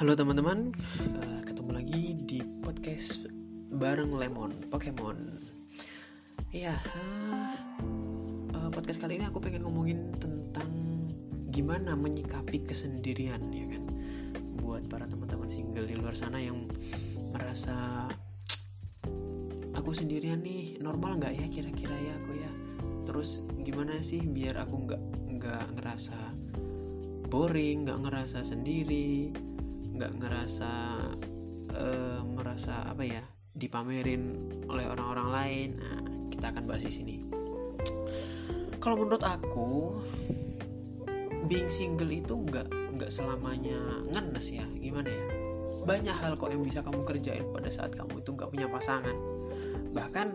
Halo 0.00 0.16
teman-teman, 0.16 0.72
uh, 1.12 1.44
ketemu 1.44 1.70
lagi 1.76 2.16
di 2.24 2.40
podcast 2.64 3.28
bareng 3.68 4.16
Lemon 4.16 4.72
Pokemon. 4.72 5.36
Iya, 6.56 6.72
uh, 6.72 7.52
uh, 8.56 8.68
podcast 8.72 9.04
kali 9.04 9.20
ini 9.20 9.28
aku 9.28 9.44
pengen 9.44 9.60
ngomongin 9.60 10.08
tentang 10.16 10.72
gimana 11.52 11.92
menyikapi 11.92 12.64
kesendirian 12.64 13.44
ya 13.52 13.76
kan. 13.76 13.84
Buat 14.64 14.88
para 14.88 15.04
teman-teman 15.04 15.52
single 15.52 15.84
di 15.84 16.00
luar 16.00 16.16
sana 16.16 16.40
yang 16.40 16.64
merasa 17.36 18.08
aku 19.76 19.92
sendirian 19.92 20.40
nih, 20.40 20.80
normal 20.80 21.20
nggak 21.20 21.44
ya 21.44 21.46
kira-kira 21.52 21.92
ya 22.00 22.16
aku 22.24 22.40
ya. 22.40 22.52
Terus 23.04 23.44
gimana 23.60 24.00
sih 24.00 24.24
biar 24.24 24.64
aku 24.64 24.80
nggak 24.80 25.02
nggak 25.28 25.64
ngerasa 25.76 26.16
boring, 27.28 27.84
nggak 27.84 28.00
ngerasa 28.08 28.48
sendiri, 28.48 29.28
nggak 30.00 30.16
ngerasa 30.16 30.72
uh, 31.76 32.20
merasa 32.24 32.88
apa 32.88 33.04
ya 33.04 33.20
dipamerin 33.52 34.48
oleh 34.64 34.88
orang-orang 34.88 35.28
lain. 35.28 35.68
Nah 35.76 36.00
kita 36.32 36.56
akan 36.56 36.64
bahas 36.64 36.88
di 36.88 36.92
sini. 36.92 37.16
Kalau 38.80 38.96
menurut 38.96 39.20
aku 39.20 40.00
being 41.44 41.68
single 41.68 42.08
itu 42.08 42.32
nggak 42.32 42.96
nggak 42.96 43.12
selamanya 43.12 43.76
ngenes 44.08 44.56
ya. 44.56 44.64
Gimana 44.80 45.12
ya? 45.12 45.24
Banyak 45.84 46.16
hal 46.16 46.32
kok 46.40 46.48
yang 46.48 46.64
bisa 46.64 46.80
kamu 46.80 47.04
kerjain 47.04 47.44
pada 47.52 47.68
saat 47.68 47.92
kamu 47.92 48.24
itu 48.24 48.32
nggak 48.32 48.48
punya 48.48 48.72
pasangan. 48.72 49.16
Bahkan 49.92 50.26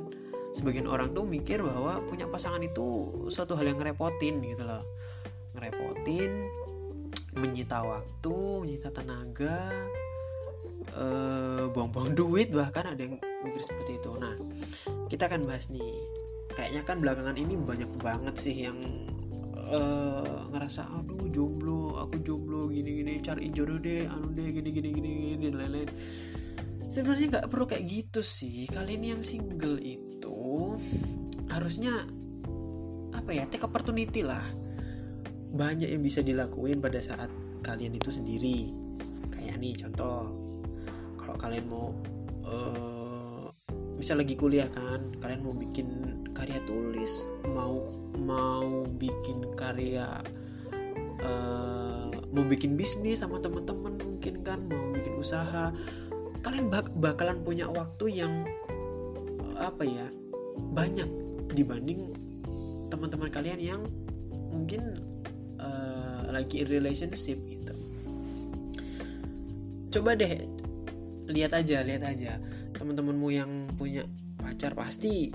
sebagian 0.54 0.86
orang 0.86 1.10
tuh 1.18 1.26
mikir 1.26 1.66
bahwa 1.66 2.05
punya 2.05 2.30
pasangan 2.30 2.62
itu 2.62 3.10
suatu 3.34 3.58
hal 3.58 3.66
yang 3.66 3.82
ngerepotin 3.82 4.46
gitu 4.46 4.62
loh. 4.62 4.86
Ngerepotin 5.58 6.65
menyita 7.36 7.84
waktu, 7.84 8.36
menyita 8.64 8.90
tenaga, 8.96 9.72
buang 10.96 11.72
buang-buang 11.76 12.16
duit 12.16 12.48
bahkan 12.55 12.88
ada 12.96 13.02
yang 13.04 13.20
mikir 13.44 13.62
seperti 13.62 14.00
itu. 14.00 14.12
Nah, 14.16 14.36
kita 15.12 15.28
akan 15.28 15.44
bahas 15.44 15.68
nih. 15.68 15.96
Kayaknya 16.56 16.82
kan 16.88 16.98
belakangan 17.04 17.36
ini 17.36 17.60
banyak 17.60 17.91
banget 18.00 18.36
sih 18.40 18.56
yang 18.63 18.80
uh, 19.60 20.48
ngerasa 20.56 20.88
aduh 20.88 21.28
jomblo, 21.28 22.00
aku 22.00 22.24
jomblo 22.24 22.72
gini-gini, 22.72 23.20
cari 23.20 23.52
jodoh 23.52 23.76
deh, 23.76 24.08
anu 24.08 24.32
deh 24.32 24.56
gini-gini 24.56 24.90
gini 24.96 25.13
dan 25.36 25.60
lain-lain. 25.60 25.90
Sebenarnya 26.88 27.28
nggak 27.28 27.48
perlu 27.52 27.66
kayak 27.68 27.84
gitu 27.84 28.24
sih. 28.24 28.72
Kalian 28.72 29.20
yang 29.20 29.22
single 29.26 29.84
itu 29.84 30.80
harusnya 31.52 32.08
apa 33.12 33.32
ya 33.36 33.44
take 33.52 33.63
opportunity 33.63 34.24
lah 34.24 34.44
banyak 35.55 35.87
yang 35.87 36.03
bisa 36.03 36.20
dilakuin 36.20 36.84
pada 36.84 36.99
saat 36.99 37.31
kalian 37.63 37.95
itu 37.95 38.11
sendiri. 38.11 38.75
Kayak 39.31 39.55
nih 39.63 39.73
contoh 39.79 40.29
kalau 41.15 41.35
kalian 41.39 41.65
mau 41.71 41.95
uh, 42.45 43.49
bisa 43.95 44.11
lagi 44.13 44.35
kuliah 44.35 44.67
kan 44.70 45.15
kalian 45.23 45.41
mau 45.41 45.55
bikin 45.55 45.87
karya 46.35 46.59
tulis 46.67 47.23
mau 47.48 47.87
mau 48.20 48.83
bikin 48.99 49.55
karya 49.55 50.20
uh, 51.23 52.11
mau 52.35 52.43
bikin 52.43 52.76
bisnis 52.76 53.23
sama 53.23 53.39
teman-teman 53.39 53.95
mungkin 53.95 54.43
kan 54.43 54.59
mau 54.67 54.91
bikin 54.91 55.15
usaha 55.15 55.71
kalian 56.43 56.67
bak 56.67 56.91
bakalan 56.99 57.39
punya 57.41 57.71
waktu 57.71 58.21
yang 58.21 58.43
apa 59.55 59.87
ya 59.87 60.05
banyak 60.76 61.07
dibanding 61.55 62.11
teman-teman 62.91 63.31
kalian 63.31 63.59
yang 63.63 63.81
mungkin 64.51 65.00
lagi 66.31 66.61
in 66.61 66.67
relationship 66.67 67.39
gitu. 67.47 67.73
Coba 69.95 70.19
deh 70.19 70.44
lihat 71.31 71.55
aja 71.55 71.81
lihat 71.81 72.03
aja. 72.03 72.38
Teman-temanmu 72.75 73.27
yang 73.31 73.51
punya 73.79 74.03
pacar 74.35 74.75
pasti 74.75 75.31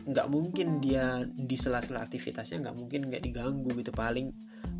nggak 0.00 0.26
mungkin 0.32 0.80
dia 0.80 1.24
di 1.24 1.56
sela-sela 1.56 2.04
aktivitasnya 2.04 2.68
nggak 2.68 2.76
mungkin 2.76 3.08
nggak 3.08 3.24
diganggu 3.24 3.72
gitu. 3.80 3.90
Paling 3.90 4.32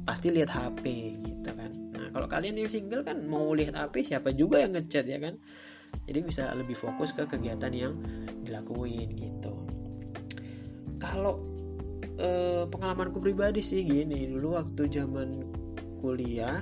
pasti 0.05 0.29
lihat 0.29 0.53
HP 0.53 0.85
gitu 1.25 1.51
kan. 1.57 1.73
Nah 1.97 2.13
kalau 2.13 2.29
kalian 2.29 2.61
yang 2.61 2.69
single 2.69 3.01
kan 3.01 3.25
mau 3.25 3.51
lihat 3.57 3.77
HP 3.77 4.13
siapa 4.13 4.37
juga 4.37 4.61
yang 4.61 4.77
ngechat 4.77 5.09
ya 5.09 5.17
kan? 5.17 5.41
Jadi 6.07 6.19
bisa 6.23 6.47
lebih 6.55 6.79
fokus 6.79 7.11
ke 7.11 7.27
kegiatan 7.27 7.73
yang 7.75 7.99
dilakuin 8.47 9.11
gitu. 9.17 9.55
Kalau 11.01 11.50
eh, 12.21 12.65
pengalamanku 12.69 13.19
pribadi 13.19 13.65
sih 13.65 13.83
gini 13.83 14.29
dulu 14.29 14.61
waktu 14.61 14.87
zaman 14.93 15.41
kuliah 16.01 16.61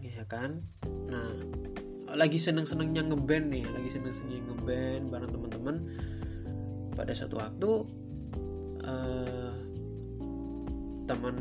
ya 0.00 0.24
kan? 0.28 0.60
Nah 1.08 1.32
lagi 2.14 2.38
seneng-senengnya 2.38 3.10
ngeband 3.10 3.50
nih 3.50 3.64
lagi 3.66 3.90
seneng-senengnya 3.90 4.42
ngeband 4.52 5.04
bareng 5.08 5.30
teman-teman. 5.32 5.76
Pada 6.94 7.12
suatu 7.16 7.40
waktu 7.40 7.70
eh, 8.84 9.54
teman 11.04 11.36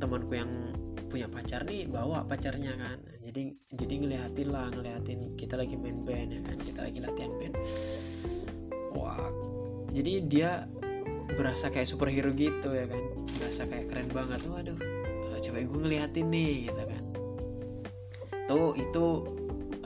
temanku 0.00 0.32
yang 0.34 0.50
punya 1.10 1.26
pacar 1.26 1.62
nih 1.68 1.86
bawa 1.86 2.24
pacarnya 2.24 2.74
kan. 2.74 2.98
Jadi 3.20 3.52
jadi 3.76 3.94
ngeliatin 4.00 4.48
lah 4.48 4.72
ngeliatin 4.72 5.36
kita 5.36 5.60
lagi 5.60 5.76
main 5.76 6.02
band 6.02 6.28
ya 6.34 6.40
kan? 6.42 6.56
Kita 6.56 6.80
lagi 6.88 6.98
latihan 7.04 7.32
band. 7.36 7.54
Wah 8.96 9.50
jadi 9.90 10.12
dia 10.26 10.50
berasa 11.36 11.70
kayak 11.70 11.88
superhero 11.88 12.30
gitu 12.34 12.70
ya 12.72 12.86
kan? 12.86 13.02
Berasa 13.38 13.62
kayak 13.66 13.86
keren 13.90 14.08
banget. 14.10 14.38
Tuh 14.42 14.54
aduh 14.56 14.78
eh, 15.34 15.38
coba 15.40 15.58
gue 15.62 15.80
ngeliatin 15.86 16.26
nih 16.30 16.54
gitu 16.70 16.82
kan. 16.82 17.04
Tuh 18.50 18.74
itu 18.74 19.04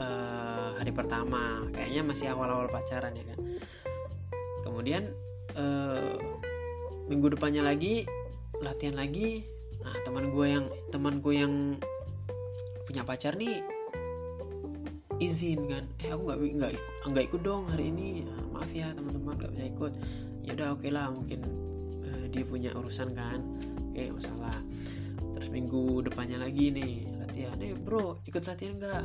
uh, 0.01 0.69
hari 0.81 0.93
pertama. 0.93 1.69
Kayaknya 1.75 2.03
masih 2.05 2.27
awal-awal 2.33 2.69
pacaran 2.73 3.13
ya 3.13 3.25
kan? 3.29 3.39
Kemudian 4.65 5.13
uh, 5.57 6.17
minggu 7.09 7.37
depannya 7.37 7.65
lagi 7.65 8.09
latihan 8.61 8.97
lagi. 8.97 9.45
Nah 9.85 9.95
teman 10.05 10.33
gue 10.33 10.47
yang 10.49 10.67
temanku 10.89 11.31
yang 11.37 11.77
punya 12.89 13.05
pacar 13.05 13.37
nih 13.37 13.65
izin 15.19 15.69
kan. 15.69 15.85
Eh 16.01 16.11
aku 16.13 16.23
nggak 16.29 16.39
nggak 16.61 16.71
nggak 17.11 17.25
ikut 17.29 17.41
dong 17.45 17.69
hari 17.69 17.91
ini. 17.93 18.25
nah, 18.29 18.44
maaf 18.55 18.71
ya 18.71 18.95
teman-teman 18.95 19.35
nggak 19.35 19.53
bisa 19.59 19.65
ikut. 19.67 19.93
Ya 20.47 20.51
udah 20.55 20.69
oke 20.79 20.87
okay 20.87 20.91
lah 20.95 21.11
mungkin 21.11 21.41
uh, 22.07 22.25
dia 22.31 22.45
punya 22.47 22.71
urusan 22.79 23.11
kan 23.13 23.43
oke 23.91 23.99
okay, 23.99 24.09
masalah. 24.15 24.59
Terus 25.35 25.49
minggu 25.51 26.07
depannya 26.07 26.39
lagi 26.39 26.71
nih 26.71 26.95
latihan. 27.19 27.59
Eh 27.59 27.75
bro 27.75 28.23
ikut 28.23 28.43
latihan 28.47 28.75
nggak? 28.79 29.05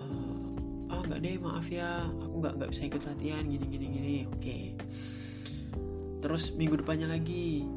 Uh, 0.00 0.90
ah 0.90 1.00
nggak 1.04 1.20
deh 1.20 1.36
maaf 1.36 1.66
ya 1.68 2.08
aku 2.08 2.34
nggak 2.40 2.54
nggak 2.56 2.70
bisa 2.72 2.82
ikut 2.88 3.02
latihan 3.04 3.44
gini 3.44 3.66
gini 3.68 3.86
gini 3.92 4.14
oke. 4.24 4.40
Okay. 4.40 4.64
terus 6.24 6.56
minggu 6.56 6.80
depannya 6.80 7.12
lagi 7.12 7.68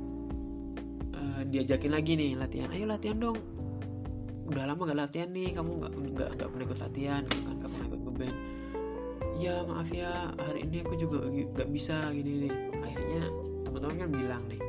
uh, 1.12 1.44
diajakin 1.44 1.92
lagi 1.92 2.16
nih 2.16 2.32
latihan. 2.40 2.72
Ayo 2.72 2.88
latihan 2.88 3.20
dong. 3.20 3.36
Udah 4.48 4.64
lama 4.64 4.88
gak 4.88 4.96
latihan 4.96 5.28
nih 5.36 5.52
kamu 5.52 5.84
nggak 5.84 5.92
nggak 5.92 6.30
nggak 6.40 6.48
pernah 6.48 6.66
ikut 6.72 6.80
latihan 6.80 7.24
nggak 7.28 7.68
pernah 7.68 7.88
ikut 7.92 8.02
ngeband 8.08 8.36
ya 9.38 9.62
maaf 9.70 9.90
ya 9.94 10.34
hari 10.42 10.66
ini 10.66 10.82
aku 10.82 10.98
juga 10.98 11.30
gak 11.30 11.70
bisa 11.70 12.10
gini 12.10 12.50
nih 12.50 12.54
akhirnya 12.82 13.24
teman-teman 13.70 13.98
kan 14.02 14.10
bilang 14.10 14.44
nih 14.50 14.62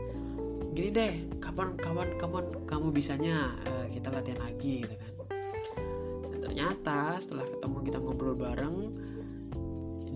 gini 0.77 0.89
deh 0.93 1.15
kapan 1.41 1.75
kawan 1.81 2.09
kapan 2.21 2.45
kamu 2.69 2.93
bisanya 2.93 3.57
uh, 3.65 3.87
kita 3.91 4.13
latihan 4.13 4.45
lagi 4.45 4.85
gitu 4.85 4.95
kan. 4.95 5.13
Dan 6.31 6.39
ternyata 6.45 7.19
setelah 7.19 7.49
ketemu 7.49 7.77
kita 7.89 7.99
ngobrol 7.99 8.37
bareng 8.37 8.77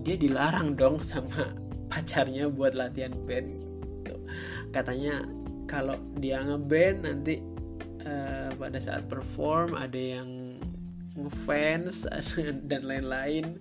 dia 0.05 0.15
dilarang 0.15 0.77
dong 0.77 1.01
sama 1.01 1.51
pacarnya 1.91 2.47
buat 2.47 2.77
latihan 2.77 3.11
band 3.25 3.49
gitu. 4.03 4.15
katanya 4.69 5.25
kalau 5.67 5.97
dia 6.19 6.43
ngeband 6.43 7.07
nanti 7.07 7.41
uh, 8.05 8.51
pada 8.55 8.77
saat 8.77 9.07
perform 9.09 9.73
ada 9.73 9.97
yang 9.97 10.59
ngefans 11.17 12.05
dan 12.69 12.81
lain-lain 12.85 13.57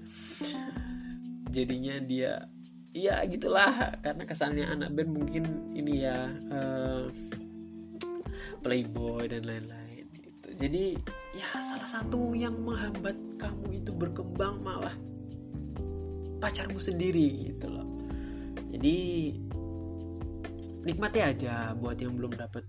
jadinya 1.53 2.01
dia 2.01 2.49
ya 2.97 3.21
gitulah. 3.29 4.01
Karena 4.01 4.25
kesannya 4.25 4.65
anak 4.65 4.97
band 4.97 5.11
mungkin 5.13 5.45
ini 5.77 6.09
ya 6.09 6.33
uh, 6.49 7.13
playboy 8.65 9.29
dan 9.29 9.45
lain-lain 9.45 10.09
gitu. 10.17 10.49
Jadi 10.57 10.85
ya 11.37 11.49
salah 11.61 11.89
satu 11.89 12.33
yang 12.33 12.57
menghambat 12.57 13.17
kamu 13.37 13.85
itu 13.85 13.93
berkembang 13.93 14.65
malah 14.65 14.97
pacarmu 16.41 16.81
sendiri 16.81 17.53
gitu 17.53 17.69
loh. 17.69 17.89
Jadi 18.73 18.97
nikmati 20.83 21.21
aja 21.23 21.77
buat 21.79 21.95
yang 22.01 22.19
belum 22.19 22.35
dapet 22.35 22.67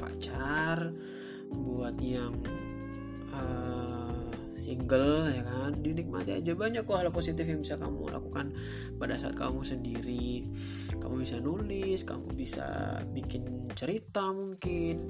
pacar 0.00 0.88
buat 1.50 1.96
yang 2.00 2.32
uh, 3.34 3.79
single 4.60 5.32
ya 5.32 5.40
kan? 5.40 5.72
Dinikmati 5.80 6.36
aja. 6.36 6.52
Banyak 6.52 6.84
kok 6.84 7.00
hal 7.00 7.08
positif 7.08 7.48
yang 7.48 7.64
bisa 7.64 7.80
kamu 7.80 8.12
lakukan 8.12 8.52
pada 9.00 9.16
saat 9.16 9.32
kamu 9.32 9.64
sendiri. 9.64 10.44
Kamu 11.00 11.16
bisa 11.16 11.40
nulis 11.40 12.04
kamu 12.04 12.36
bisa 12.36 13.00
bikin 13.16 13.72
cerita 13.72 14.28
mungkin. 14.28 15.08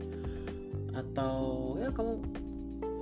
Atau 0.94 1.74
ya 1.82 1.90
kamu 1.90 2.12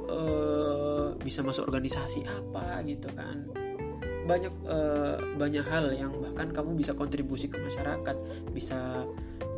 uh, 0.08 1.08
bisa 1.20 1.44
masuk 1.44 1.68
organisasi 1.68 2.24
apa 2.24 2.80
gitu 2.88 3.12
kan. 3.12 3.44
Banyak 4.24 4.54
uh, 4.64 5.16
banyak 5.36 5.64
hal 5.68 5.92
yang 5.92 6.16
bahkan 6.20 6.48
kamu 6.52 6.80
bisa 6.80 6.96
kontribusi 6.96 7.52
ke 7.52 7.60
masyarakat. 7.60 8.16
Bisa 8.52 9.04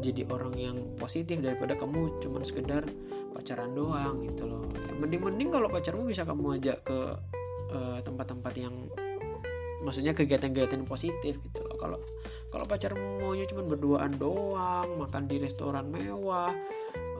jadi 0.00 0.24
orang 0.32 0.54
yang 0.56 0.76
positif 0.96 1.38
daripada 1.44 1.76
kamu 1.76 2.18
cuman 2.24 2.42
sekedar 2.42 2.82
pacaran 3.30 3.72
doang 3.72 4.22
gitu 4.26 4.44
loh. 4.46 4.66
Ya, 4.74 4.92
mending 4.98 5.22
mending 5.22 5.48
kalau 5.54 5.68
pacarmu 5.70 6.06
bisa 6.10 6.26
kamu 6.26 6.60
ajak 6.60 6.82
ke 6.84 6.98
tempat-tempat 8.02 8.54
uh, 8.58 8.60
yang 8.66 8.74
maksudnya 9.80 10.12
kegiatan-kegiatan 10.12 10.84
positif 10.84 11.40
gitu 11.40 11.60
loh. 11.64 11.76
Kalau 11.80 11.98
kalau 12.50 12.64
pacar 12.66 12.92
maunya 12.98 13.46
cuma 13.46 13.62
berduaan 13.64 14.12
doang 14.18 14.98
makan 14.98 15.30
di 15.30 15.38
restoran 15.38 15.88
mewah 15.88 16.52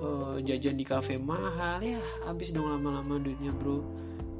uh, 0.02 0.36
jajan 0.42 0.76
di 0.76 0.84
kafe 0.84 1.16
mahal 1.16 1.80
ya 1.80 2.02
habis 2.26 2.50
dong 2.50 2.68
lama-lama 2.68 3.16
duitnya 3.22 3.54
bro. 3.54 3.80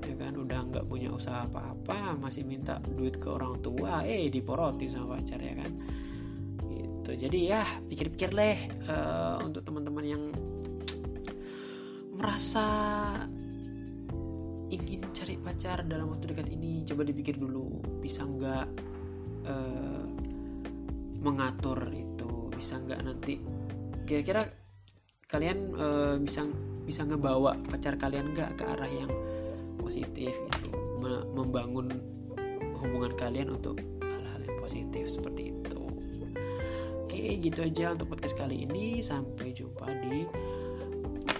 Ya 0.04 0.16
kan 0.18 0.34
udah 0.34 0.66
nggak 0.66 0.84
punya 0.90 1.14
usaha 1.14 1.46
apa-apa 1.46 2.18
masih 2.18 2.42
minta 2.42 2.82
duit 2.98 3.20
ke 3.22 3.30
orang 3.30 3.62
tua 3.62 4.02
eh 4.02 4.26
diporoti 4.26 4.90
sama 4.90 5.16
pacar 5.20 5.38
ya 5.38 5.54
kan? 5.54 5.70
Gitu. 6.66 7.10
Jadi 7.14 7.38
ya 7.46 7.62
pikir-pikir 7.86 8.34
leh 8.34 8.58
uh, 8.90 9.38
untuk 9.40 9.62
teman-teman 9.62 10.04
yang 10.04 10.22
merasa 12.20 12.66
ingin 14.68 15.08
cari 15.16 15.40
pacar 15.40 15.88
dalam 15.88 16.12
waktu 16.12 16.36
dekat 16.36 16.52
ini 16.52 16.84
coba 16.84 17.08
dipikir 17.08 17.40
dulu 17.40 17.80
bisa 18.04 18.28
nggak 18.28 18.66
uh, 19.48 20.04
mengatur 21.24 21.80
itu 21.90 22.52
bisa 22.52 22.76
nggak 22.76 23.00
nanti 23.00 23.40
kira-kira 24.04 24.52
kalian 25.32 25.58
uh, 25.80 26.16
bisa 26.20 26.44
bisa 26.84 27.08
ngebawa 27.08 27.56
pacar 27.72 27.96
kalian 27.96 28.36
nggak 28.36 28.60
ke 28.60 28.64
arah 28.68 28.90
yang 28.90 29.10
positif 29.80 30.36
itu 30.36 30.76
membangun 31.32 31.88
hubungan 32.76 33.16
kalian 33.16 33.56
untuk 33.56 33.80
hal-hal 34.04 34.40
yang 34.44 34.58
positif 34.60 35.08
seperti 35.08 35.52
itu. 35.56 35.80
Oke 37.04 37.40
gitu 37.40 37.64
aja 37.64 37.92
untuk 37.96 38.12
podcast 38.12 38.36
kali 38.36 38.64
ini. 38.64 39.00
Sampai 39.00 39.52
jumpa 39.52 39.88
di 40.04 40.24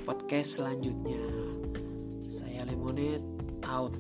podcast 0.05 0.56
selanjutnya 0.61 1.20
saya 2.25 2.64
Lemonade 2.64 3.25
out. 3.67 3.93